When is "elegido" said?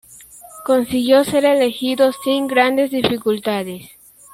1.45-2.11